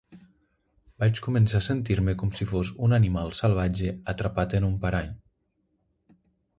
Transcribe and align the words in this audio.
Vaig 1.03 1.21
començar 1.25 1.57
a 1.59 1.65
sentir-me 1.65 2.15
com 2.23 2.33
si 2.39 2.49
fos 2.53 2.73
un 2.89 2.97
animal 3.01 3.31
salvatge 3.43 3.95
atrapat 4.17 4.61
en 4.61 4.71
un 4.73 4.77
parany. 4.87 5.17